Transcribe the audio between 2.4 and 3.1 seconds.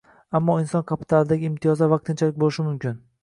bo'lishi mumkin